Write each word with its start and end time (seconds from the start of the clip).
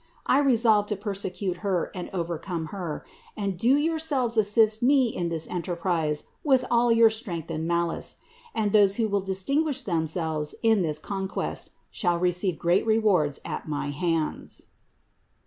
I 0.25 0.39
resolve 0.39 0.87
to 0.87 0.95
persecute 0.95 1.57
Her 1.57 1.91
and 1.93 2.09
overcome 2.11 2.69
Her, 2.73 3.05
and 3.37 3.55
do 3.55 3.67
you 3.67 3.75
yourselves 3.91 4.35
assist 4.35 4.81
me 4.81 5.09
in 5.09 5.29
this 5.29 5.47
enterprise 5.47 6.23
with 6.43 6.65
all 6.71 6.91
your 6.91 7.11
strength 7.11 7.51
and 7.51 7.67
malice; 7.67 8.15
and 8.55 8.71
those 8.71 8.95
who 8.95 9.07
will 9.07 9.21
distinguish 9.21 9.83
themselves 9.83 10.55
in 10.63 10.81
this 10.81 10.97
conquest 10.97 11.69
shall 11.91 12.17
receive 12.17 12.57
great 12.57 12.83
rewards 12.83 13.39
at 13.45 13.67
my 13.67 13.91
hands." 13.91 14.65